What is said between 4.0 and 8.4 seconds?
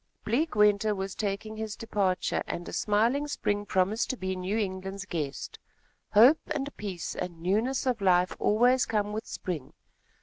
to be New England's guest. Hope and peace and newness of life